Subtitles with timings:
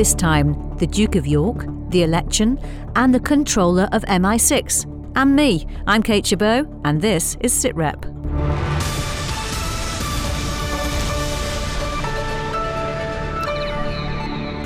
[0.00, 2.58] This time, the Duke of York, the election,
[2.96, 5.12] and the controller of MI6.
[5.14, 8.09] And me, I'm Kate Chabot, and this is SitRep.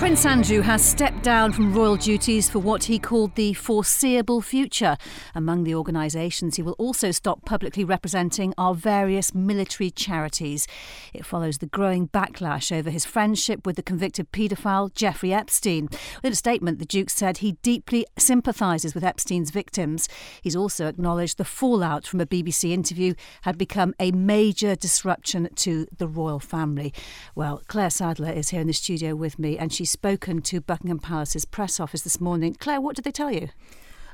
[0.05, 4.99] Prince Andrew has stepped down from royal duties for what he called the foreseeable future.
[5.35, 10.67] Among the organisations, he will also stop publicly representing our various military charities.
[11.15, 15.89] It follows the growing backlash over his friendship with the convicted paedophile Jeffrey Epstein.
[16.23, 20.07] In a statement, the Duke said he deeply sympathises with Epstein's victims.
[20.43, 25.87] He's also acknowledged the fallout from a BBC interview had become a major disruption to
[25.97, 26.93] the royal family.
[27.35, 30.99] Well, Claire Sadler is here in the studio with me, and she's spoken to Buckingham
[30.99, 32.55] Palace's press office this morning.
[32.55, 33.49] Claire, what did they tell you?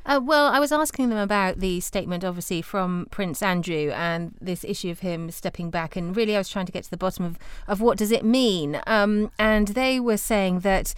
[0.06, 4.64] Uh, well, I was asking them about the statement, obviously, from Prince Andrew and this
[4.64, 5.96] issue of him stepping back.
[5.96, 8.24] And really, I was trying to get to the bottom of, of what does it
[8.24, 8.80] mean.
[8.86, 10.94] Um, and they were saying that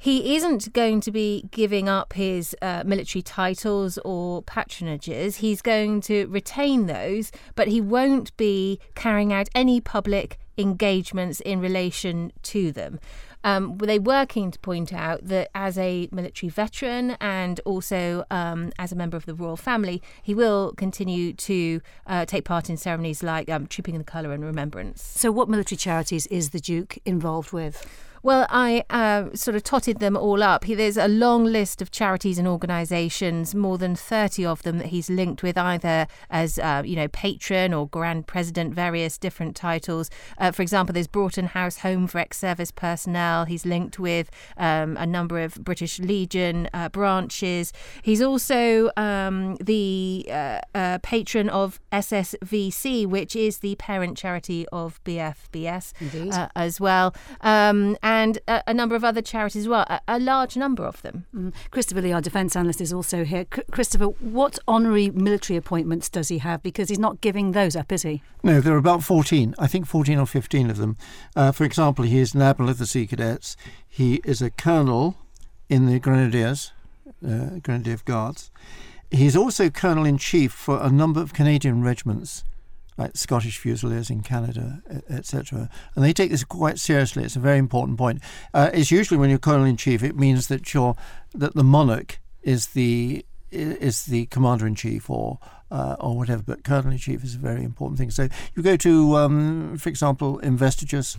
[0.00, 5.36] he isn't going to be giving up his uh, military titles or patronages.
[5.36, 11.60] He's going to retain those, but he won't be carrying out any public engagements in
[11.60, 13.00] relation to them.
[13.44, 18.72] Um, they were keen to point out that as a military veteran and also um,
[18.78, 22.76] as a member of the royal family, he will continue to uh, take part in
[22.76, 25.02] ceremonies like um, Trooping in the Colour and Remembrance.
[25.02, 27.86] So, what military charities is the Duke involved with?
[28.22, 30.64] Well, I uh, sort of totted them all up.
[30.64, 34.88] He, there's a long list of charities and organisations, more than 30 of them that
[34.88, 40.10] he's linked with, either as, uh, you know, patron or grand president, various different titles.
[40.38, 43.44] Uh, for example, there's Broughton House Home for ex service personnel.
[43.44, 47.72] He's linked with um, a number of British Legion uh, branches.
[48.02, 55.00] He's also um, the uh, uh, patron of SSVC, which is the parent charity of
[55.04, 55.92] BFBS
[56.56, 57.14] as well.
[57.42, 61.02] Um, and a, a, number of other charities as well, a, a large number of
[61.02, 61.26] them.
[61.36, 61.52] Mm.
[61.70, 63.44] Christopher Lee, our defence analyst, is also here.
[63.54, 66.62] C- Christopher, what honorary military appointments does he have?
[66.62, 68.22] Because he's not giving those up, is he?
[68.42, 70.96] No, there are about 14, I think 14 or 15 of them.
[71.36, 75.18] Uh, for example, he is an Admiral of the Sea Cadets, he is a Colonel
[75.68, 76.72] in the Grenadiers,
[77.22, 78.50] uh, Grenadier of Guards.
[79.10, 82.42] He's also Colonel in Chief for a number of Canadian regiments
[82.98, 85.70] like Scottish Fusiliers in Canada, etc.
[85.94, 87.24] And they take this quite seriously.
[87.24, 88.20] It's a very important point.
[88.52, 90.96] Uh, it's usually when you're colonel in chief, it means that you're
[91.34, 95.38] that the monarch is the is the commander in chief or
[95.70, 96.42] uh, or whatever.
[96.42, 98.10] But colonel in chief is a very important thing.
[98.10, 101.16] So you go to, um, for example, investitures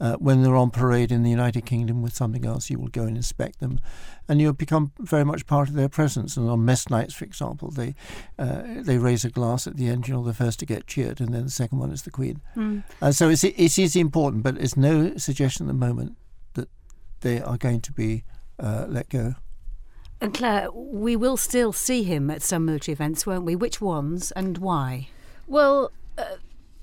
[0.00, 3.02] uh, when they're on parade in the United Kingdom with something else, you will go
[3.02, 3.80] and inspect them,
[4.28, 6.36] and you'll become very much part of their presence.
[6.36, 7.94] And on mess nights, for example, they
[8.38, 10.08] uh, they raise a glass at the end.
[10.08, 12.40] You're the first to get cheered, and then the second one is the Queen.
[12.56, 12.84] Mm.
[13.02, 16.16] Uh, so it's, it is important, but there's no suggestion at the moment
[16.54, 16.68] that
[17.20, 18.24] they are going to be
[18.58, 19.34] uh, let go.
[20.20, 23.54] And Claire, we will still see him at some military events, won't we?
[23.54, 25.08] Which ones and why?
[25.46, 26.24] Well, uh,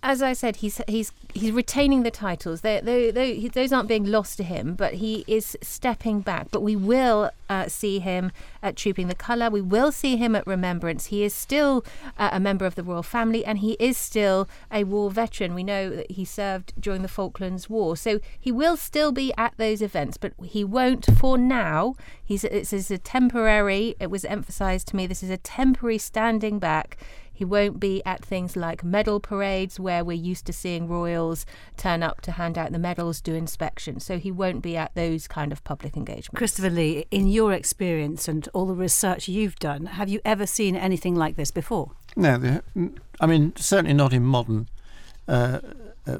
[0.05, 2.61] as I said, he's he's he's retaining the titles.
[2.61, 6.49] They, they, they, those aren't being lost to him, but he is stepping back.
[6.51, 9.49] But we will uh, see him at Trooping the Colour.
[9.49, 11.07] We will see him at Remembrance.
[11.07, 11.83] He is still
[12.19, 15.55] uh, a member of the royal family, and he is still a war veteran.
[15.55, 19.55] We know that he served during the Falklands War, so he will still be at
[19.57, 21.95] those events, but he won't for now.
[22.23, 23.95] He's it's, it's a temporary.
[23.99, 25.07] It was emphasised to me.
[25.07, 26.95] This is a temporary standing back
[27.35, 32.01] he won't be at things like medal parades where we're used to seeing royals turn
[32.01, 34.06] up to hand out the medals, do inspections.
[34.06, 36.38] So he won't be at those kind of public engagements.
[36.38, 40.75] Christopher Lee, in your experience and all the research you've done, have you ever seen
[40.75, 41.91] anything like this before?
[42.16, 42.62] No,
[43.19, 44.69] I mean, certainly not in modern.
[45.28, 45.59] Uh,
[46.07, 46.19] uh,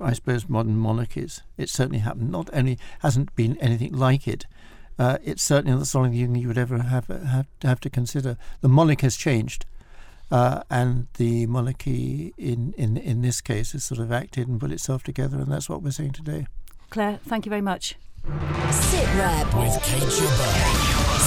[0.00, 1.42] I suppose modern monarchies.
[1.56, 2.30] It certainly happened.
[2.30, 4.46] Not only hasn't been anything like it,
[4.98, 8.36] uh, it's certainly not something you would ever have, have have to consider.
[8.60, 9.64] The monarch has changed.
[10.30, 14.70] Uh, and the monarchy, in, in, in this case, has sort of acted and put
[14.70, 16.46] itself together, and that's what we're seeing today.
[16.90, 17.96] Claire, thank you very much.
[18.70, 20.02] Sit Rep with Kate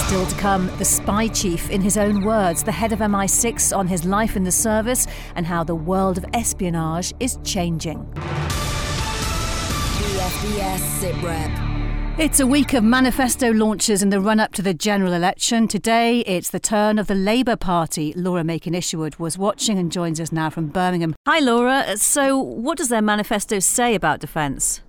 [0.06, 3.88] Still to come, the spy chief, in his own words, the head of MI6 on
[3.88, 8.04] his life in the service and how the world of espionage is changing.
[9.98, 11.71] BFBS Sit Rep.
[12.18, 15.66] It's a week of manifesto launches in the run up to the general election.
[15.66, 18.12] Today, it's the turn of the Labour Party.
[18.14, 21.14] Laura Makin Isherwood was watching and joins us now from Birmingham.
[21.26, 21.96] Hi, Laura.
[21.96, 24.82] So, what does their manifesto say about defence?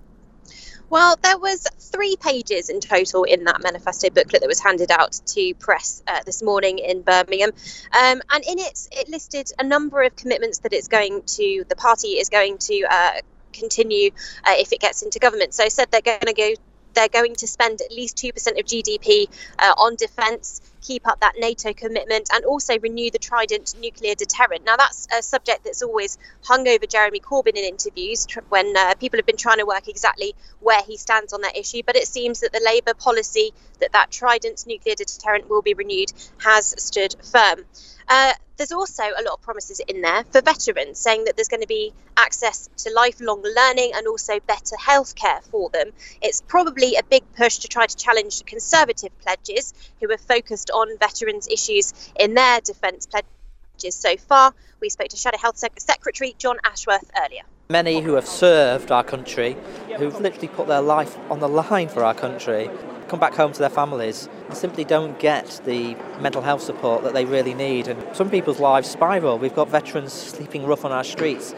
[0.90, 5.18] Well, there was three pages in total in that manifesto booklet that was handed out
[5.28, 7.52] to press uh, this morning in Birmingham,
[7.98, 11.76] um, and in it, it listed a number of commitments that it's going to, the
[11.76, 13.12] party is going to uh,
[13.54, 14.10] continue
[14.44, 15.54] uh, if it gets into government.
[15.54, 16.52] So, said they're going to go
[16.94, 19.26] they're going to spend at least 2% of GDP
[19.58, 24.64] uh, on defence keep up that NATO commitment and also renew the Trident nuclear deterrent.
[24.64, 29.18] Now, that's a subject that's always hung over Jeremy Corbyn in interviews when uh, people
[29.18, 31.82] have been trying to work exactly where he stands on that issue.
[31.84, 36.12] But it seems that the Labour policy that that Trident nuclear deterrent will be renewed
[36.38, 37.64] has stood firm.
[38.06, 41.60] Uh, there's also a lot of promises in there for veterans, saying that there's going
[41.60, 45.90] to be access to lifelong learning and also better healthcare for them.
[46.22, 50.70] It's probably a big push to try to challenge the Conservative pledges, who have focused
[50.70, 54.54] on veterans' issues in their defence pledges so far.
[54.80, 57.42] We spoke to Shadow Health Secretary Jon Ashworth earlier.
[57.70, 59.56] Many who have served our country,
[59.96, 62.70] who've literally put their life on the line for our country,
[63.08, 67.14] come back home to their families and simply don't get the mental health support that
[67.14, 67.88] they really need.
[67.88, 69.38] And some people's lives spiral.
[69.38, 71.54] We've got veterans sleeping rough on our streets.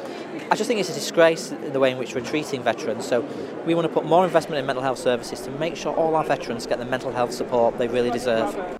[0.50, 3.06] I just think it's a disgrace in the way in which we're treating veterans.
[3.06, 3.20] So
[3.66, 6.24] we want to put more investment in mental health services to make sure all our
[6.24, 8.78] veterans get the mental health support they really deserve.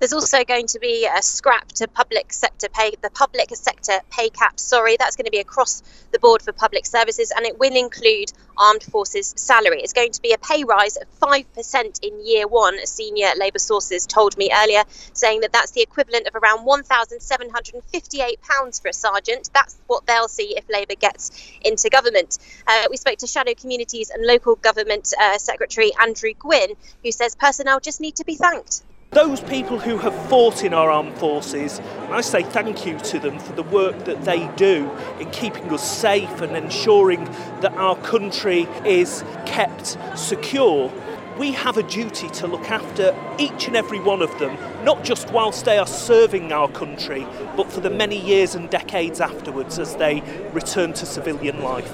[0.00, 4.30] There's also going to be a scrap to public sector pay, the public sector pay
[4.30, 4.58] cap.
[4.58, 8.32] Sorry, that's going to be across the board for public services, and it will include
[8.56, 9.82] armed forces salary.
[9.82, 12.84] It's going to be a pay rise of five percent in year one.
[12.86, 17.20] Senior Labour sources told me earlier, saying that that's the equivalent of around one thousand
[17.20, 19.50] seven hundred and fifty-eight pounds for a sergeant.
[19.52, 21.30] That's what they'll see if Labour gets
[21.60, 22.38] into government.
[22.66, 26.74] Uh, we spoke to Shadow Communities and Local Government uh, Secretary Andrew Gwynne,
[27.04, 28.82] who says personnel just need to be thanked.
[29.12, 31.80] Those people who have fought in our armed forces,
[32.10, 35.82] I say thank you to them for the work that they do in keeping us
[35.82, 37.24] safe and ensuring
[37.60, 40.92] that our country is kept secure.
[41.36, 45.32] We have a duty to look after each and every one of them, not just
[45.32, 47.26] whilst they are serving our country,
[47.56, 50.22] but for the many years and decades afterwards as they
[50.52, 51.92] return to civilian life.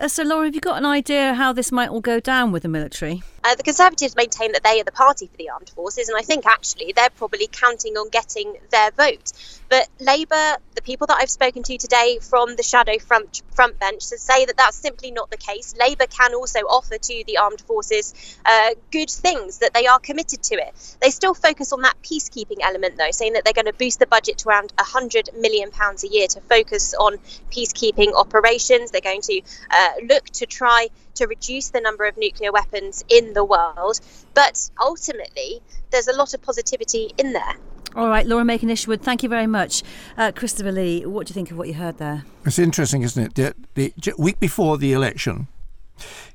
[0.00, 2.64] Uh, so, Laura, have you got an idea how this might all go down with
[2.64, 3.22] the military?
[3.42, 6.22] Uh, the Conservatives maintain that they are the party for the armed forces, and I
[6.22, 9.32] think actually they're probably counting on getting their vote.
[9.70, 14.02] But Labour, the people that I've spoken to today from the shadow front, front bench,
[14.02, 15.74] say that that's simply not the case.
[15.78, 18.14] Labour can also offer to the armed forces
[18.44, 20.96] uh, good things, that they are committed to it.
[21.00, 24.06] They still focus on that peacekeeping element, though, saying that they're going to boost the
[24.06, 27.18] budget to around £100 million a year to focus on
[27.50, 28.90] peacekeeping operations.
[28.90, 29.40] They're going to
[29.70, 34.00] uh, look to try to reduce the number of nuclear weapons in the world.
[34.34, 35.60] But ultimately,
[35.90, 37.56] there's a lot of positivity in there.
[37.96, 39.82] All right, Laura Makin Isherwood, thank you very much.
[40.16, 42.24] Uh, Christopher Lee, what do you think of what you heard there?
[42.46, 43.54] It's interesting, isn't it?
[43.74, 45.48] The, the week before the election,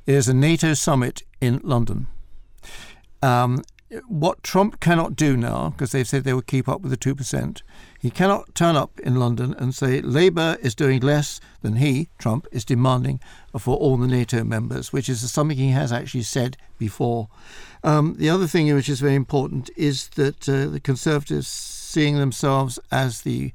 [0.05, 2.07] is a NATO summit in London.
[3.21, 3.63] Um,
[4.07, 7.61] what Trump cannot do now, because they've said they will keep up with the 2%,
[7.99, 12.47] he cannot turn up in London and say Labour is doing less than he, Trump,
[12.51, 13.19] is demanding
[13.57, 17.29] for all the NATO members, which is something he has actually said before.
[17.83, 22.79] Um, the other thing which is very important is that uh, the Conservatives seeing themselves
[22.91, 23.51] as the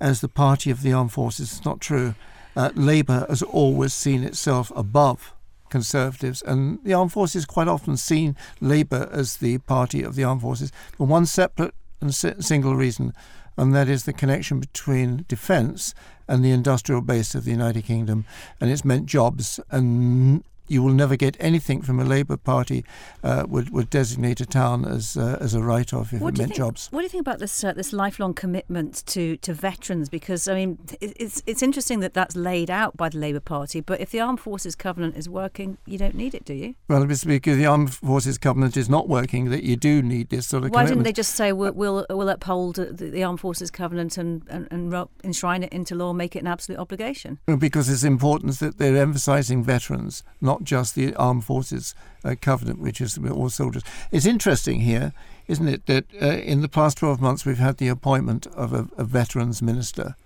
[0.00, 2.14] as the party of the armed forces is not true.
[2.54, 5.34] Uh, Labour has always seen itself above
[5.70, 10.42] Conservatives, and the armed forces quite often seen Labour as the party of the armed
[10.42, 13.12] forces for one separate and single reason,
[13.56, 15.94] and that is the connection between defence
[16.28, 18.24] and the industrial base of the United Kingdom,
[18.60, 22.84] and it's meant jobs and you will never get anything from a Labour Party
[23.22, 26.38] uh, would would designate a town as uh, as a write off if what it
[26.38, 26.88] meant think, jobs.
[26.90, 30.08] What do you think about this uh, this lifelong commitment to to veterans?
[30.08, 34.00] Because I mean, it's it's interesting that that's laid out by the Labour Party, but
[34.00, 36.74] if the Armed Forces Covenant is working, you don't need it, do you?
[36.88, 40.46] Well, it's because the Armed Forces Covenant is not working that you do need this
[40.46, 40.70] sort of.
[40.70, 40.88] Why commitment.
[40.88, 44.68] didn't they just say we'll we'll, we'll uphold the, the, Armed Forces Covenant and, and
[44.70, 47.38] and enshrine it into law, make it an absolute obligation?
[47.46, 52.34] Well, because it's important that they're emphasising veterans, not not just the armed forces uh,
[52.40, 53.82] covenant, which is all soldiers.
[54.10, 55.12] It's interesting here,
[55.46, 58.88] isn't it, that uh, in the past 12 months we've had the appointment of a,
[58.96, 60.16] a veterans minister,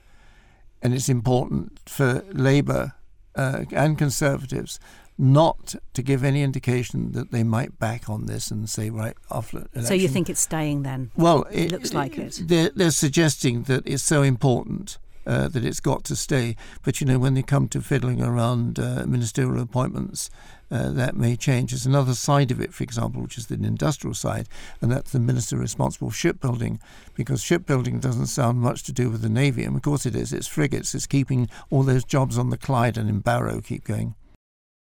[0.82, 2.94] and it's important for Labour
[3.34, 4.80] uh, and Conservatives
[5.18, 9.58] not to give any indication that they might back on this and say right after
[9.58, 9.84] election.
[9.84, 11.10] So you think it's staying then?
[11.16, 12.40] Well, it, it looks like it.
[12.46, 16.56] They're, they're suggesting that it's so important uh, that it's got to stay.
[16.82, 20.30] But you know, when they come to fiddling around uh, ministerial appointments,
[20.70, 21.70] uh, that may change.
[21.70, 24.48] There's another side of it, for example, which is the industrial side,
[24.80, 26.80] and that's the minister responsible for shipbuilding,
[27.14, 30.32] because shipbuilding doesn't sound much to do with the navy, and of course it is.
[30.32, 30.94] It's frigates.
[30.94, 34.14] It's keeping all those jobs on the Clyde and in Barrow keep going.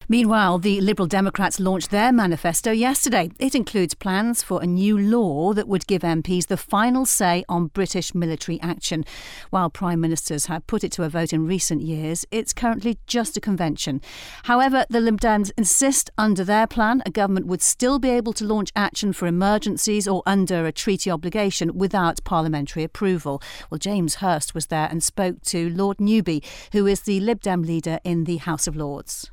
[0.08, 3.32] Meanwhile, the Liberal Democrats launched their manifesto yesterday.
[3.40, 7.68] It includes plans for a new law that would give MPs the final say on
[7.68, 9.04] British military action.
[9.50, 13.36] While Prime Ministers have put it to a vote in recent years, it's currently just
[13.36, 14.00] a convention.
[14.44, 18.46] However, the Lib Dems insist under their plan, a government would still be able to
[18.46, 23.42] launch action for emergencies or under a treaty obligation without parliamentary approval.
[23.72, 26.44] Well, James Hurst was there and spoke to Lord Newby,
[26.74, 29.32] who is the Lib Dem leader in the House of Lords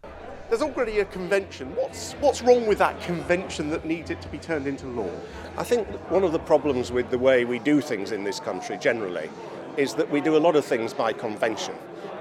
[0.53, 1.75] there's already a convention.
[1.75, 5.09] What's, what's wrong with that convention that needs it to be turned into law?
[5.57, 8.77] I think one of the problems with the way we do things in this country
[8.77, 9.31] generally
[9.79, 11.75] is that we do a lot of things by convention.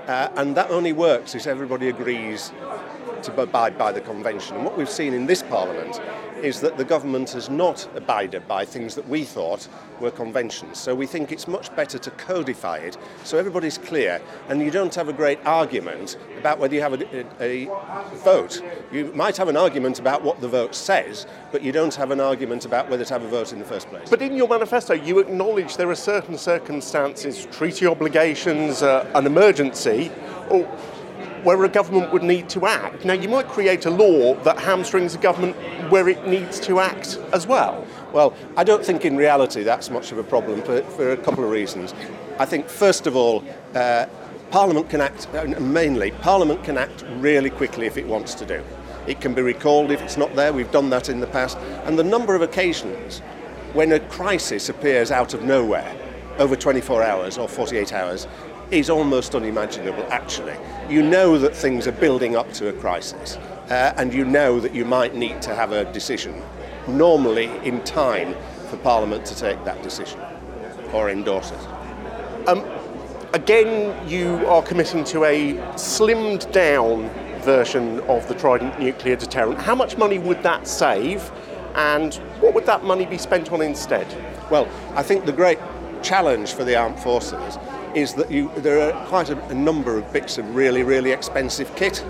[0.07, 2.53] Uh, and that only works if everybody agrees
[3.23, 4.55] to abide by the convention.
[4.55, 5.99] And what we've seen in this Parliament
[6.41, 9.67] is that the government has not abided by things that we thought
[9.99, 10.79] were conventions.
[10.79, 14.93] So we think it's much better to codify it so everybody's clear and you don't
[14.95, 18.61] have a great argument about whether you have a, a, a vote.
[18.91, 22.19] You might have an argument about what the vote says, but you don't have an
[22.19, 24.09] argument about whether to have a vote in the first place.
[24.09, 30.11] But in your manifesto, you acknowledge there are certain circumstances, treaty obligations, uh, an emergency,
[30.49, 30.67] or
[31.43, 33.05] where a government would need to act.
[33.05, 35.55] Now, you might create a law that hamstrings a government
[35.91, 37.85] where it needs to act as well.
[38.13, 41.43] Well, I don't think in reality that's much of a problem for, for a couple
[41.43, 41.93] of reasons.
[42.39, 43.43] I think, first of all,
[43.73, 44.05] uh,
[44.51, 48.63] Parliament can act, uh, mainly, Parliament can act really quickly if it wants to do.
[49.07, 51.57] It can be recalled if it's not there, we've done that in the past.
[51.85, 53.21] And the number of occasions
[53.73, 55.95] when a crisis appears out of nowhere,
[56.37, 58.27] over 24 hours or 48 hours,
[58.71, 60.55] is almost unimaginable, actually.
[60.89, 63.35] You know that things are building up to a crisis,
[63.69, 66.41] uh, and you know that you might need to have a decision,
[66.87, 68.33] normally in time
[68.69, 70.19] for Parliament to take that decision
[70.93, 72.47] or endorse it.
[72.47, 72.65] Um,
[73.33, 77.09] again, you are committing to a slimmed down
[77.41, 79.59] version of the Trident nuclear deterrent.
[79.59, 81.29] How much money would that save,
[81.75, 84.07] and what would that money be spent on instead?
[84.49, 85.59] Well, I think the great
[86.01, 87.57] challenge for the armed forces
[87.95, 91.73] is that you, there are quite a, a number of bits of really, really expensive
[91.75, 92.03] kit.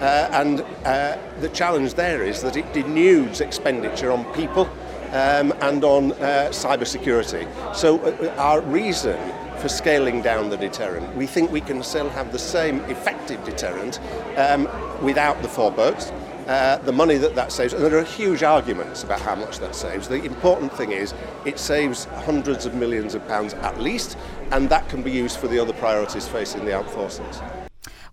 [0.00, 4.68] Uh, and uh, the challenge there is that it denudes expenditure on people
[5.12, 7.46] um, and on uh, cyber security.
[7.74, 9.18] So, uh, our reason
[9.58, 13.98] for scaling down the deterrent, we think we can still have the same effective deterrent
[14.36, 14.68] um,
[15.02, 16.12] without the four boats.
[16.48, 19.74] Uh, the money that that saves, and there are huge arguments about how much that
[19.74, 20.08] saves.
[20.08, 21.12] The important thing is
[21.44, 24.16] it saves hundreds of millions of pounds at least,
[24.50, 27.42] and that can be used for the other priorities facing the armed forces.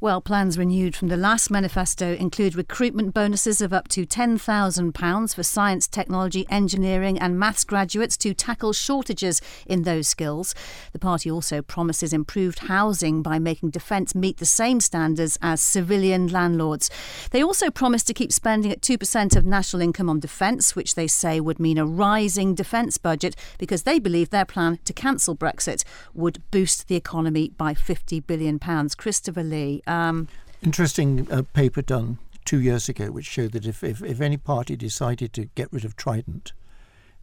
[0.01, 5.43] Well, plans renewed from the last manifesto include recruitment bonuses of up to £10,000 for
[5.43, 10.53] science, technology, engineering, and maths graduates to tackle shortages in those skills.
[10.91, 16.27] The party also promises improved housing by making defence meet the same standards as civilian
[16.27, 16.89] landlords.
[17.31, 21.07] They also promise to keep spending at 2% of national income on defence, which they
[21.07, 25.85] say would mean a rising defence budget because they believe their plan to cancel Brexit
[26.13, 28.59] would boost the economy by £50 billion.
[28.97, 29.81] Christopher Lee.
[29.87, 30.27] Um,
[30.63, 34.75] Interesting uh, paper done two years ago, which showed that if, if, if any party
[34.75, 36.53] decided to get rid of Trident,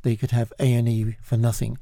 [0.02, 1.78] they could have A and E for nothing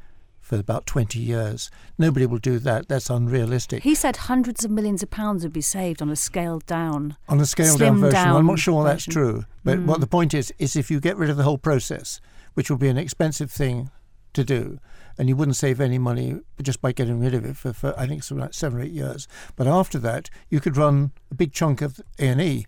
[0.50, 1.70] for about 20 years.
[1.96, 2.88] Nobody will do that.
[2.88, 3.82] That's unrealistic.
[3.82, 7.16] He said hundreds of millions of pounds would be saved on a scaled down.
[7.28, 8.12] On a scaled down version.
[8.12, 8.92] Down I'm not sure version.
[8.92, 9.44] that's true.
[9.64, 9.87] But mm.
[9.87, 12.20] what the point is, is if you get rid of the whole process,
[12.54, 13.90] which will be an expensive thing
[14.32, 14.80] to do,
[15.21, 18.07] and you wouldn't save any money just by getting rid of it for, for I
[18.07, 19.29] think it's about seven or eight years.
[19.55, 22.65] But after that, you could run a big chunk of A and E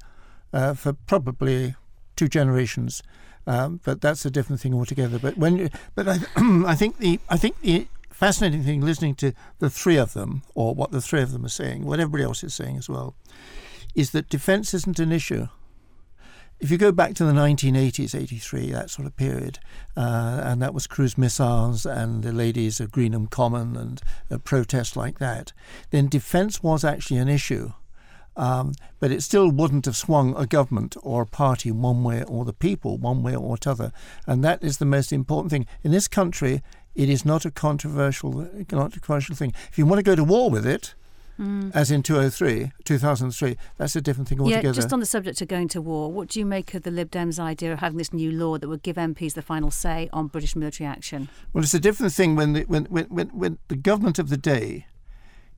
[0.53, 1.77] uh, for probably
[2.15, 3.03] two generations.
[3.47, 5.19] Um, but that's a different thing altogether.
[5.19, 6.19] But when, but I,
[6.67, 10.75] I think the I think the fascinating thing listening to the three of them, or
[10.75, 13.15] what the three of them are saying, what everybody else is saying as well,
[13.95, 15.49] is that defence isn't an issue
[16.63, 19.59] if you go back to the 1980s, 83, that sort of period,
[19.97, 24.01] uh, and that was cruise missiles and the ladies of Greenham Common and
[24.31, 25.53] a protest like that,
[25.91, 27.73] then defence was actually an issue.
[28.37, 32.45] Um, but it still wouldn't have swung a government or a party one way or
[32.45, 33.93] the people one way or t'other.
[34.27, 35.67] And that is the most important thing.
[35.83, 36.63] In this country,
[36.95, 39.53] it is not a controversial, not a controversial thing.
[39.69, 40.95] If you want to go to war with it,
[41.39, 41.71] mm.
[41.75, 43.57] as in 203, 2003.
[43.77, 44.69] That's a different thing altogether.
[44.69, 46.91] Yeah, just on the subject of going to war, what do you make of the
[46.91, 50.09] Lib Dems' idea of having this new law that would give MPs the final say
[50.13, 51.29] on British military action?
[51.53, 54.37] Well, it's a different thing when the, when, when, when, when the government of the
[54.37, 54.87] day,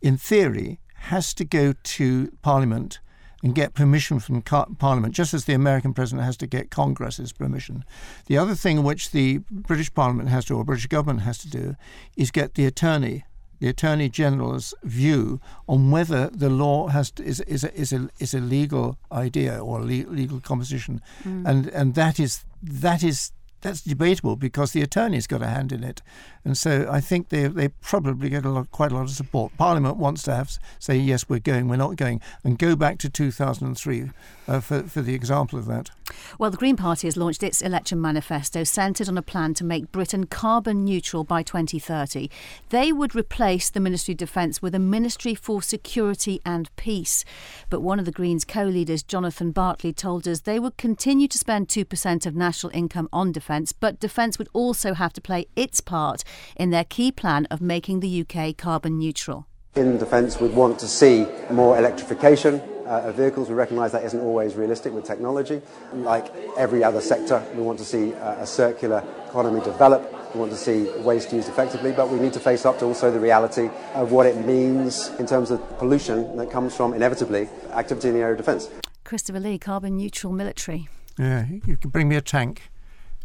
[0.00, 3.00] in theory, has to go to Parliament
[3.45, 7.85] and get permission from Parliament, just as the American president has to get Congress's permission.
[8.25, 11.76] The other thing which the British Parliament has to, or British government has to do,
[12.16, 13.25] is get the attorney
[13.64, 18.11] the Attorney General's view on whether the law has to, is is a, is a
[18.18, 21.49] is a legal idea or a le- legal composition, mm.
[21.49, 23.33] and and that is that is
[23.64, 26.02] that's debatable because the attorney's got a hand in it,
[26.44, 29.56] and so I think they they probably get a lot, quite a lot of support.
[29.56, 33.11] Parliament wants to have say yes, we're going, we're not going, and go back to
[33.11, 34.11] 2003
[34.47, 35.90] uh, for for the example of that.
[36.38, 39.90] Well, the Green Party has launched its election manifesto centred on a plan to make
[39.92, 42.28] Britain carbon neutral by 2030.
[42.68, 47.25] They would replace the Ministry of Defence with a Ministry for Security and Peace.
[47.71, 51.38] But one of the Greens co leaders, Jonathan Bartley, told us they would continue to
[51.38, 55.80] spend 2% of national income on defence, but defence would also have to play its
[55.80, 56.25] part
[56.56, 59.46] in their key plan of making the UK carbon neutral.
[59.76, 63.49] In defence, we'd want to see more electrification uh, of vehicles.
[63.49, 65.61] We recognise that isn't always realistic with technology.
[65.92, 70.02] Like every other sector, we want to see uh, a circular economy develop.
[70.34, 73.11] We want to see waste used effectively, but we need to face up to also
[73.11, 78.08] the reality of what it means in terms of pollution that comes from inevitably activity
[78.08, 78.68] in the area of defence.
[79.04, 80.88] Christopher Lee, carbon neutral military.
[81.18, 82.62] Yeah, you can bring me a tank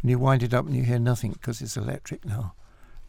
[0.02, 2.54] and you wind it up and you hear nothing because it's electric now.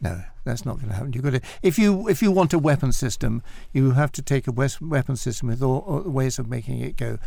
[0.00, 1.12] No, that's not going to happen.
[1.12, 3.40] You've got to, if you if you want a weapon system,
[3.72, 7.18] you have to take a weapon system with all, all ways of making it go.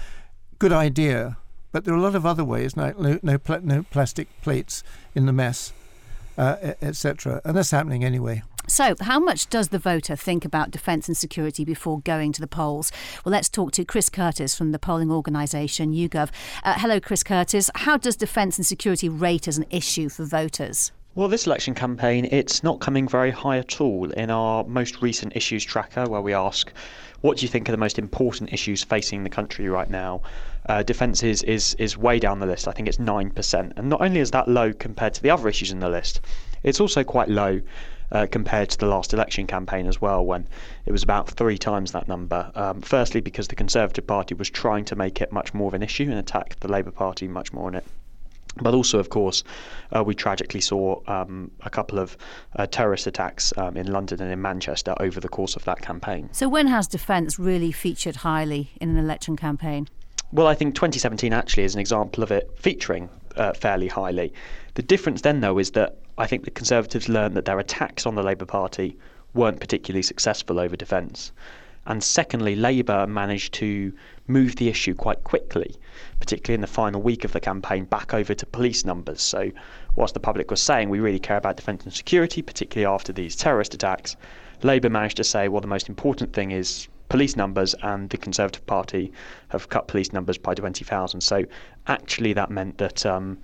[0.59, 1.37] Good idea,
[1.71, 4.83] but there are a lot of other ways, like no no, pl- no plastic plates
[5.13, 5.71] in the mess,
[6.37, 7.41] uh, etc.
[7.45, 8.43] And that's happening anyway.
[8.67, 12.47] So, how much does the voter think about defence and security before going to the
[12.47, 12.91] polls?
[13.23, 16.31] Well, let's talk to Chris Curtis from the polling organisation YouGov.
[16.63, 17.69] Uh, hello, Chris Curtis.
[17.75, 20.91] How does defence and security rate as an issue for voters?
[21.13, 24.09] Well, this election campaign, it's not coming very high at all.
[24.11, 26.73] In our most recent issues tracker, where we ask,
[27.21, 30.23] what do you think are the most important issues facing the country right now?
[30.67, 32.67] Uh, defence is, is, is way down the list.
[32.67, 33.73] I think it's 9%.
[33.77, 36.21] And not only is that low compared to the other issues in the list,
[36.63, 37.61] it's also quite low
[38.11, 40.47] uh, compared to the last election campaign as well, when
[40.85, 42.51] it was about three times that number.
[42.55, 45.83] Um, firstly, because the Conservative Party was trying to make it much more of an
[45.83, 47.85] issue and attack the Labour Party much more on it.
[48.61, 49.43] But also, of course,
[49.93, 52.15] uh, we tragically saw um, a couple of
[52.55, 56.29] uh, terrorist attacks um, in London and in Manchester over the course of that campaign.
[56.31, 59.89] So, when has defence really featured highly in an election campaign?
[60.31, 64.33] Well, I think 2017 actually is an example of it featuring uh, fairly highly.
[64.75, 68.15] The difference then, though, is that I think the Conservatives learned that their attacks on
[68.15, 68.97] the Labour Party
[69.33, 71.33] weren't particularly successful over defence.
[71.85, 73.93] And secondly, Labour managed to
[74.25, 75.75] move the issue quite quickly,
[76.19, 79.21] particularly in the final week of the campaign, back over to police numbers.
[79.21, 79.51] So,
[79.95, 83.35] whilst the public was saying we really care about defence and security, particularly after these
[83.35, 84.15] terrorist attacks,
[84.63, 88.65] Labour managed to say, well, the most important thing is police numbers, and the Conservative
[88.65, 89.11] Party
[89.49, 91.21] have cut police numbers by 20,000.
[91.21, 91.43] So,
[91.87, 93.05] actually, that meant that.
[93.05, 93.37] Um,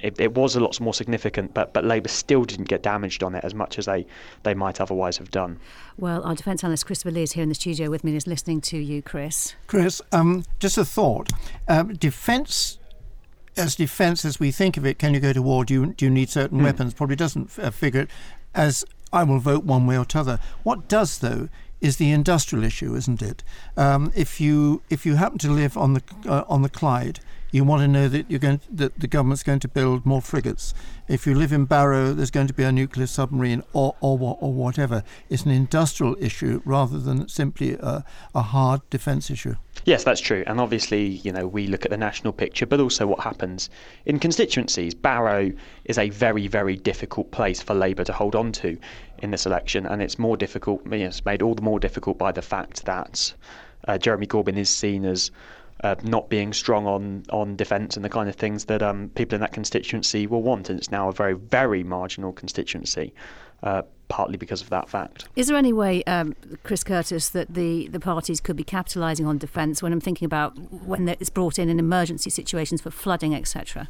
[0.00, 3.34] it, it, was a lot more significant, but, but Labour still didn't get damaged on
[3.34, 4.06] it as much as they,
[4.42, 5.58] they might otherwise have done.
[5.96, 8.26] Well, our defence analyst Christopher Lee is here in the studio with me and is
[8.26, 9.54] listening to you, Chris.
[9.66, 11.30] Chris, um, just a thought.
[11.68, 12.78] Um, defence
[13.56, 15.64] as defence as we think of it, can you go to war?
[15.64, 16.64] Do you, do you need certain mm.
[16.64, 16.94] weapons?
[16.94, 18.10] Probably doesn't uh, figure it
[18.54, 20.40] as I will vote one way or t'other.
[20.64, 21.48] What does, though,
[21.80, 23.44] is the industrial issue, isn't it?
[23.76, 27.20] Um, if you if you happen to live on the uh, on the Clyde,
[27.54, 30.20] you want to know that you're going to, that the government's going to build more
[30.20, 30.74] frigates.
[31.06, 34.52] If you live in Barrow, there's going to be a nuclear submarine or or, or
[34.52, 35.04] whatever.
[35.30, 39.54] It's an industrial issue rather than simply a, a hard defence issue.
[39.84, 40.42] Yes, that's true.
[40.48, 43.70] And obviously, you know, we look at the national picture, but also what happens
[44.04, 44.92] in constituencies.
[44.92, 45.52] Barrow
[45.84, 48.76] is a very, very difficult place for Labour to hold on to
[49.18, 50.82] in this election, and it's more difficult.
[50.90, 53.32] It's made all the more difficult by the fact that
[53.86, 55.30] uh, Jeremy Corbyn is seen as
[55.84, 59.34] uh, not being strong on on defence and the kind of things that um, people
[59.36, 63.14] in that constituency will want, and it's now a very very marginal constituency.
[63.62, 65.26] Uh, partly because of that fact.
[65.34, 69.38] Is there any way, um, Chris Curtis, that the, the parties could be capitalising on
[69.38, 70.50] defence when I'm thinking about
[70.84, 73.88] when it's brought in in emergency situations for flooding, etc.?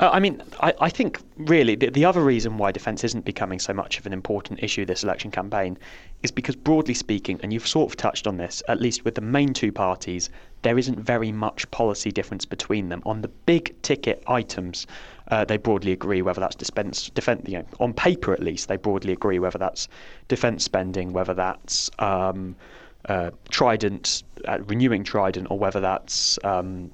[0.00, 3.58] Uh, I mean, I, I think really the, the, other reason why defence isn't becoming
[3.58, 5.76] so much of an important issue this election campaign
[6.22, 9.20] is because, broadly speaking, and you've sort of touched on this, at least with the
[9.20, 10.30] main two parties,
[10.62, 13.02] there isn't very much policy difference between them.
[13.04, 14.86] On the big ticket items,
[15.28, 18.78] uh, they broadly agree whether that's defence, defense, you know, on paper at least, they
[18.78, 19.86] broadly agree whether that's
[20.28, 22.56] defence spending, whether that's um,
[23.04, 26.90] uh, Trident, uh, renewing Trident, or whether that's um,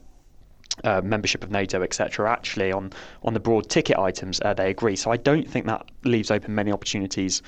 [0.85, 2.31] uh, membership of NATO, etc.
[2.31, 4.97] Actually, on on the broad ticket items, uh, they agree.
[4.97, 7.43] So I don't think that leaves open many opportunities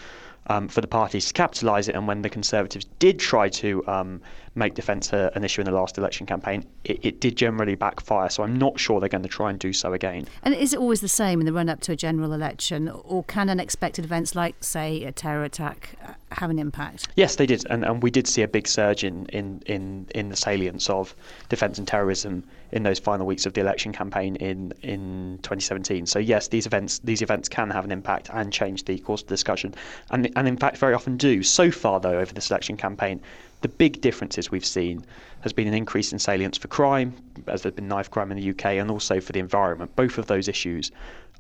[0.49, 1.95] um, for the parties to capitalise it.
[1.95, 4.21] And when the Conservatives did try to um,
[4.59, 8.29] make defence an issue in the last election campaign, it, it, did generally backfire.
[8.29, 10.27] So I'm not sure they're going to try and do so again.
[10.43, 13.25] And is it always the same in the run up to a general election, or
[13.25, 17.09] can unexpected events like, say, a terror attack uh, have an impact?
[17.17, 20.29] Yes, they did, and, and we did see a big surge in, in, in, in
[20.29, 21.15] the salience of
[21.49, 26.07] defence and terrorism in those final weeks of the election campaign in in 2017.
[26.07, 29.29] So yes, these events these events can have an impact and change the course of
[29.29, 29.75] the discussion,
[30.11, 31.43] and and in fact very often do.
[31.43, 33.21] So far though, over this election campaign,
[33.61, 35.05] the big differences we've seen
[35.41, 37.15] has been an increase in salience for crime,
[37.47, 39.95] as there's been knife crime in the UK, and also for the environment.
[39.97, 40.91] Both of those issues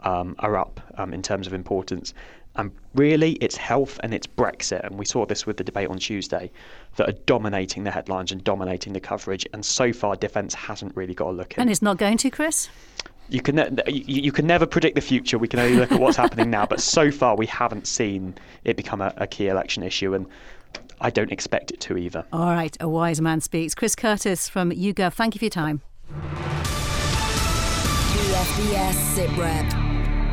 [0.00, 2.14] um, are up um, in terms of importance.
[2.56, 4.84] And really, it's health and it's Brexit.
[4.84, 6.50] And we saw this with the debate on Tuesday
[6.96, 9.46] that are dominating the headlines and dominating the coverage.
[9.52, 11.60] And so far, defence hasn't really got a look in.
[11.60, 12.68] And it's not going to, Chris?
[13.28, 15.38] You can, ne- you, you can never predict the future.
[15.38, 16.66] We can only look at what's happening now.
[16.66, 20.14] But so far, we haven't seen it become a, a key election issue.
[20.14, 20.26] And
[21.00, 22.24] I don't expect it to either.
[22.32, 23.74] All right, a wise man speaks.
[23.74, 25.82] Chris Curtis from YouGov, thank you for your time.
[28.12, 29.88] BFBS SITREP.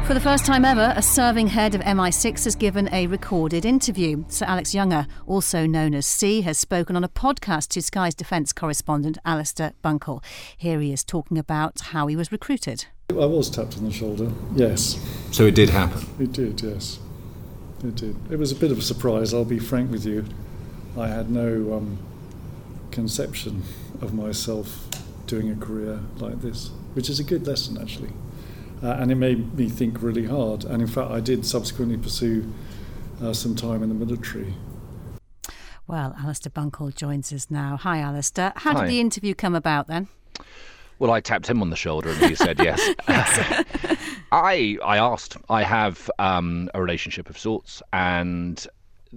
[0.06, 4.24] For the first time ever, a serving head of MI6 has given a recorded interview.
[4.28, 8.54] Sir Alex Younger, also known as C, has spoken on a podcast to Sky's defence
[8.54, 10.24] correspondent Alistair Bunkall.
[10.56, 12.86] Here he is talking about how he was recruited.
[13.10, 15.04] I was tapped on the shoulder, yes.
[15.32, 16.08] So it did happen?
[16.20, 17.00] It did, yes.
[17.84, 18.16] It did.
[18.30, 20.26] It was a bit of a surprise, I'll be frank with you.
[20.98, 21.98] I had no um,
[22.92, 23.64] conception
[24.02, 24.88] of myself
[25.28, 28.12] doing a career like this, which is a good lesson actually
[28.84, 30.64] uh, and it made me think really hard.
[30.64, 32.52] And in fact, I did subsequently pursue
[33.22, 34.54] uh, some time in the military.
[35.88, 37.78] Well, Alistair Bunkall joins us now.
[37.78, 38.54] Hi, Alistair.
[38.56, 38.82] How Hi.
[38.82, 40.08] did the interview come about then?
[40.98, 42.82] Well, I tapped him on the shoulder and he said yes.
[44.32, 45.38] I I asked.
[45.50, 48.66] I have um, a relationship of sorts, and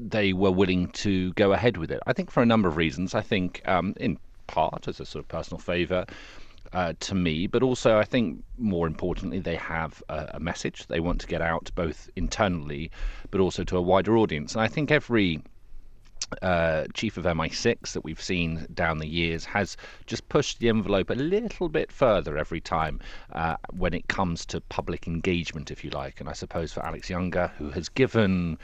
[0.00, 2.00] they were willing to go ahead with it.
[2.06, 3.14] I think for a number of reasons.
[3.14, 6.06] I think um, in part as a sort of personal favour.
[6.74, 11.00] Uh, to me, but also I think more importantly, they have a, a message they
[11.00, 12.90] want to get out both internally,
[13.30, 14.52] but also to a wider audience.
[14.52, 15.42] And I think every
[16.42, 21.11] uh, chief of MI6 that we've seen down the years has just pushed the envelope
[21.11, 23.00] a little bit further every time
[23.32, 26.20] uh, when it comes to public engagement, if you like.
[26.20, 28.58] And I suppose for Alex Younger, who has given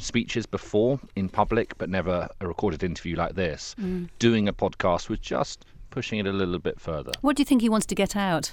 [0.00, 4.08] speeches before in public but never a recorded interview like this, Mm.
[4.18, 7.12] doing a podcast was just pushing it a little bit further.
[7.20, 8.52] What do you think he wants to get out?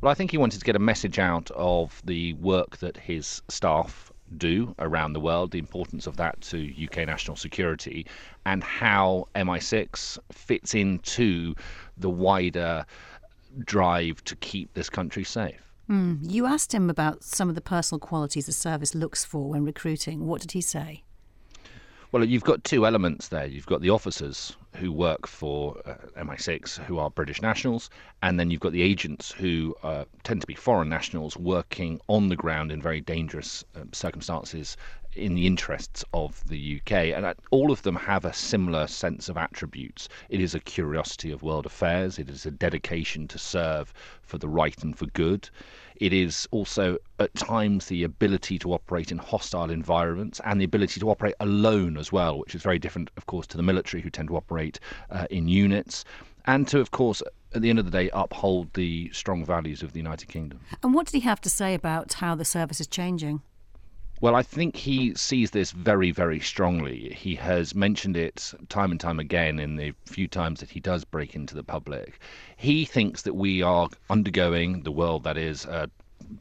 [0.00, 3.42] Well, I think he wanted to get a message out of the work that his
[3.48, 8.06] staff do around the world, the importance of that to UK national security,
[8.46, 11.54] and how MI6 fits into
[11.98, 12.86] the wider
[13.64, 15.69] drive to keep this country safe.
[15.90, 16.18] Hmm.
[16.22, 20.24] You asked him about some of the personal qualities the service looks for when recruiting.
[20.24, 21.02] What did he say?
[22.12, 23.46] Well, you've got two elements there.
[23.46, 27.90] You've got the officers who work for uh, MI6 who are British nationals,
[28.22, 32.28] and then you've got the agents who uh, tend to be foreign nationals working on
[32.28, 34.76] the ground in very dangerous um, circumstances
[35.14, 36.92] in the interests of the UK.
[36.92, 40.08] And uh, all of them have a similar sense of attributes.
[40.28, 44.48] It is a curiosity of world affairs, it is a dedication to serve for the
[44.48, 45.50] right and for good.
[46.00, 50.98] It is also at times the ability to operate in hostile environments and the ability
[50.98, 54.08] to operate alone as well, which is very different, of course, to the military who
[54.08, 56.06] tend to operate uh, in units.
[56.46, 57.22] And to, of course,
[57.54, 60.60] at the end of the day, uphold the strong values of the United Kingdom.
[60.82, 63.42] And what did he have to say about how the service is changing?
[64.22, 67.08] Well, I think he sees this very, very strongly.
[67.16, 71.06] He has mentioned it time and time again in the few times that he does
[71.06, 72.20] break into the public.
[72.58, 75.86] He thinks that we are undergoing the world that is uh,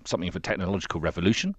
[0.03, 1.55] something of a technological revolution,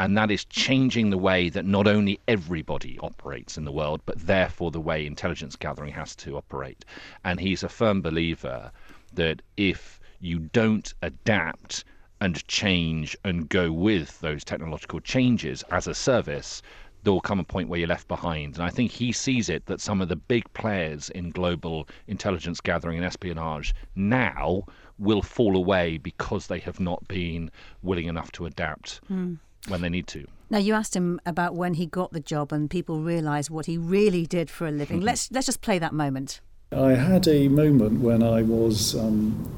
[0.00, 4.26] and that is changing the way that not only everybody operates in the world, but
[4.26, 6.84] therefore the way intelligence gathering has to operate.
[7.24, 8.72] And he's a firm believer
[9.14, 11.84] that if you don't adapt
[12.20, 16.62] and change and go with those technological changes as a service,
[17.02, 18.56] there will come a point where you're left behind.
[18.56, 22.60] And I think he sees it that some of the big players in global intelligence
[22.60, 24.64] gathering and espionage now
[24.98, 27.50] will fall away because they have not been
[27.82, 29.34] willing enough to adapt Hmm.
[29.68, 30.26] when they need to.
[30.50, 33.78] Now you asked him about when he got the job and people realised what he
[33.78, 35.00] really did for a living.
[35.08, 36.40] let's let's just play that moment.
[36.72, 39.48] I had a moment when I was um,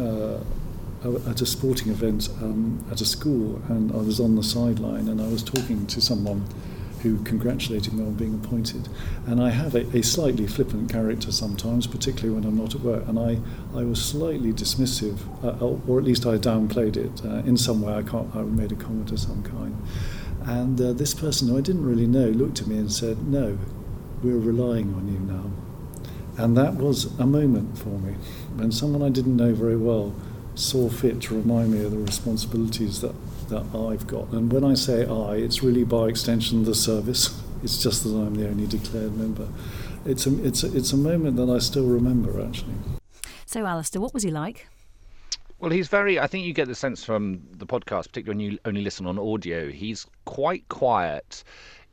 [0.00, 0.38] uh,
[1.04, 5.20] at a sporting event um, at a school and I was on the sideline and
[5.20, 6.46] I was talking to someone
[7.02, 8.88] who congratulated me on being appointed.
[9.26, 13.06] And I have a, a slightly flippant character sometimes, particularly when I'm not at work.
[13.06, 13.38] And I,
[13.78, 17.94] I was slightly dismissive, uh, or at least I downplayed it uh, in some way.
[17.94, 19.76] I, can't, I made a comment of some kind.
[20.42, 23.58] And uh, this person who I didn't really know looked at me and said, No,
[24.22, 25.50] we're relying on you now.
[26.38, 28.14] And that was a moment for me
[28.56, 30.14] when someone I didn't know very well
[30.56, 33.14] saw fit to remind me of the responsibilities that,
[33.48, 34.32] that I've got.
[34.32, 37.42] And when I say I, it's really by extension the service.
[37.62, 39.48] It's just that I'm the only declared member.
[40.04, 42.74] It's a, it's a, it's a moment that I still remember, actually.
[43.46, 44.68] So, Alistair, what was he like?
[45.58, 46.20] Well, he's very.
[46.20, 49.18] I think you get the sense from the podcast, particularly when you only listen on
[49.18, 49.70] audio.
[49.70, 51.42] He's quite quiet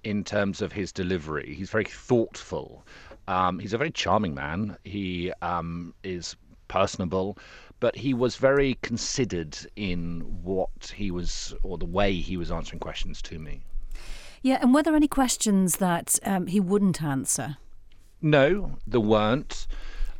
[0.04, 1.56] in terms of his delivery.
[1.56, 2.86] He's very thoughtful.
[3.30, 4.78] Um, he's a very charming man.
[4.84, 6.36] He um, is
[6.67, 7.38] personable,
[7.84, 12.80] but he was very considered in what he was or the way he was answering
[12.80, 13.65] questions to me.
[14.41, 17.58] Yeah, and were there any questions that um, he wouldn't answer?
[18.22, 19.67] No, there weren't.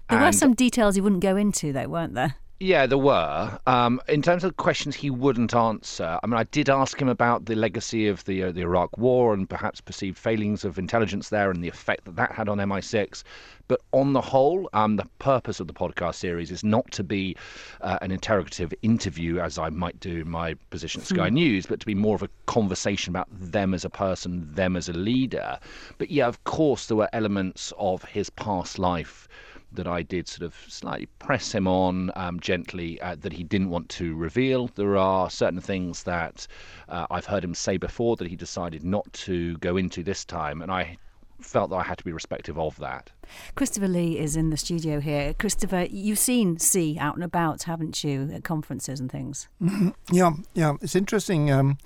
[0.10, 2.36] There were some details he wouldn't go into, though, weren't there?
[2.60, 3.58] Yeah, there were.
[3.66, 7.46] Um, in terms of questions he wouldn't answer, I mean, I did ask him about
[7.46, 11.50] the legacy of the uh, the Iraq War and perhaps perceived failings of intelligence there
[11.50, 13.24] and the effect that that had on MI6.
[13.68, 17.36] But on the whole, um, the purpose of the podcast series is not to be
[17.82, 21.36] uh, an interrogative interview, as I might do in my position at Sky Hmm.
[21.36, 24.90] News, but to be more of a conversation about them as a person, them as
[24.90, 25.60] a leader.
[25.98, 29.28] But yeah, of course, there were elements of his past life
[29.72, 33.70] that I did sort of slightly press him on um, gently uh, that he didn't
[33.70, 34.68] want to reveal.
[34.76, 36.48] There are certain things that
[36.90, 40.62] uh, I've heard him say before that he decided not to go into this time,
[40.62, 40.98] and I
[41.46, 43.12] felt that I had to be respectful of that.
[43.56, 45.34] Christopher Lee is in the studio here.
[45.34, 49.48] Christopher, you've seen C out and about, haven't you, at conferences and things?
[49.62, 49.94] Mhm.
[50.12, 50.74] Yeah, yeah.
[50.82, 51.52] It's interesting.
[51.52, 51.78] Um,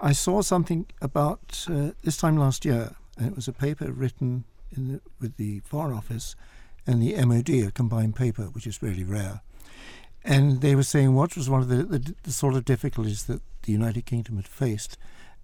[0.00, 4.44] I saw something about uh, this time last year, and it was a paper written
[4.76, 6.34] in the, with the Foreign Office
[6.86, 9.40] and the MOD, a combined paper, which is really rare.
[10.24, 13.40] And they were saying what was one of the, the, the sort of difficulties that
[13.62, 14.98] the United Kingdom had faced,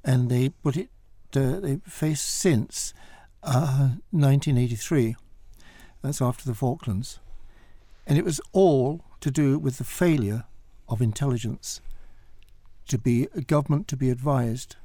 [0.05, 0.91] and they put it
[1.37, 2.93] uh, they faced since
[3.43, 5.17] uh, 1983.
[6.03, 7.19] That's after the Falklands,
[8.07, 10.45] and it was all to do with the failure
[10.89, 11.81] of intelligence
[12.89, 14.77] to be a government to be advised,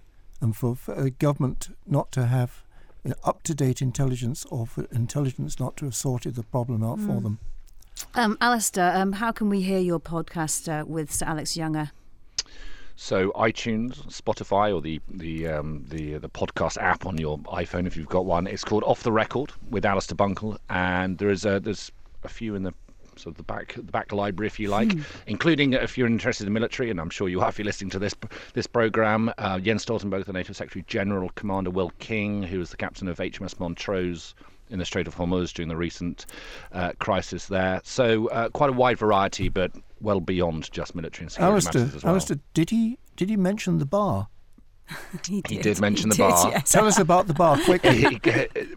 [0.42, 2.64] and for, for a government not to have
[3.24, 7.14] up to date intelligence, or for intelligence not to have sorted the problem out for
[7.20, 7.24] Mm.
[7.24, 7.40] them.
[8.14, 11.92] Um, Alistair, um, how can we hear your podcast uh, with Sir Alex Younger?
[12.96, 17.98] So iTunes, Spotify, or the the um, the the podcast app on your iPhone if
[17.98, 18.48] you've got one.
[18.48, 21.92] It's called Off the Record with Alistair Bunkall, and there is a there's
[22.24, 22.74] a few in the
[23.18, 25.02] sort of the back the back library if you like, Hmm.
[25.28, 27.90] including if you're interested in the military, and I'm sure you are if you're listening
[27.92, 28.16] to this
[28.54, 29.32] this program.
[29.38, 33.18] Uh, Jens Stoltenberg, the NATO Secretary General, Commander Will King, who was the captain of
[33.18, 34.36] HMS Montrose
[34.70, 36.26] in the Strait of Hormuz during the recent
[36.72, 37.82] uh, crisis there.
[37.84, 41.96] So uh, quite a wide variety, but well beyond just military and security Alistair, matters
[41.96, 42.12] as well.
[42.12, 44.28] Alistair, did he did he mention the bar?
[45.28, 46.62] he He did mention the bar.
[46.66, 48.20] Tell us about the bar quickly.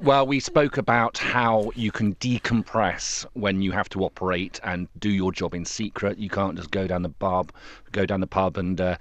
[0.00, 5.10] well, we spoke about how you can decompress when you have to operate and do
[5.10, 6.18] your job in secret.
[6.18, 7.52] You can't just go down the pub,
[7.92, 8.96] go down the pub and uh,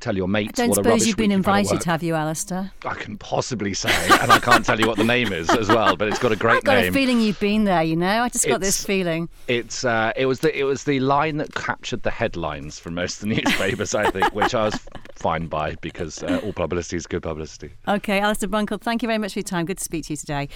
[0.00, 1.84] tell your mates I Don't what a suppose rubbish you've been week you've invited, work.
[1.84, 2.72] have you, Alistair?
[2.84, 5.96] I can possibly say, and I can't tell you what the name is as well,
[5.96, 6.58] but it's got a great name.
[6.58, 6.92] I've got name.
[6.92, 8.22] a feeling you've been there, you know?
[8.22, 9.28] I just got this feeling.
[9.48, 13.22] It's uh, it was the it was the line that captured the headlines for most
[13.22, 14.78] of the newspapers, I think, which I was
[15.20, 17.72] fine by because uh, all publicity is good publicity.
[17.86, 19.66] Okay, Alistair Bunkall, thank you very much for your time.
[19.66, 20.48] Good to speak to you today.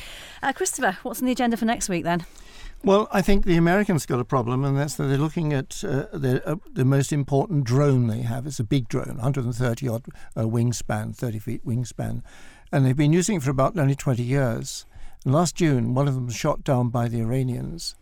[0.43, 2.25] Uh, Christopher, what's on the agenda for next week then?
[2.83, 6.07] Well, I think the Americans got a problem, and that's that they're looking at uh,
[6.13, 8.47] the, uh, the most important drone they have.
[8.47, 10.05] It's a big drone, 130 odd
[10.37, 12.23] uh, wingspan, 30 feet wingspan,
[12.71, 14.85] and they've been using it for about only 20 years.
[15.25, 17.95] And last June, one of them was shot down by the Iranians,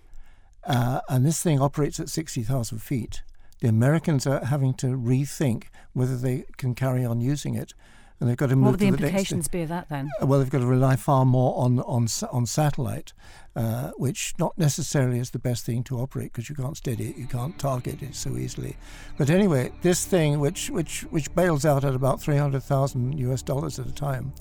[0.65, 3.23] uh, and this thing operates at 60,000 feet.
[3.63, 7.75] The Americans are having to rethink whether they can carry on using it,
[8.19, 10.11] and they've got to move What would the implications be of that then?
[10.21, 13.13] uh, Well, they've got to rely far more on on on satellite,
[13.55, 17.17] uh, which not necessarily is the best thing to operate because you can't steady it,
[17.17, 18.77] you can't target it so easily.
[19.17, 23.43] But anyway, this thing, which which which bails out at about three hundred thousand US
[23.43, 24.33] dollars at a time,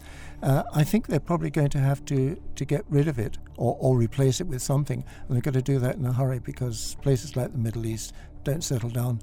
[0.41, 3.77] uh, I think they're probably going to have to to get rid of it or,
[3.79, 6.97] or replace it with something, and they've got to do that in a hurry because
[7.03, 9.19] places like the Middle East don't settle down.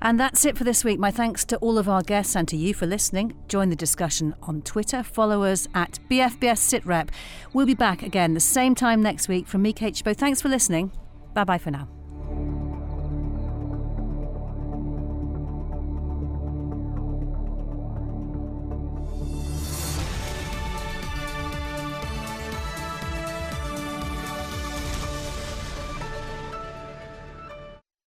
[0.00, 0.98] And that's it for this week.
[0.98, 3.34] My thanks to all of our guests and to you for listening.
[3.48, 5.02] Join the discussion on Twitter.
[5.02, 7.10] Follow us at BFBS SitRep.
[7.52, 10.16] We'll be back again the same time next week from me, Kate Spo.
[10.16, 10.92] Thanks for listening.
[11.34, 11.97] Bye bye for now.